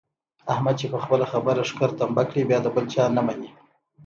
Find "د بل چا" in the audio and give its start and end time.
2.63-3.03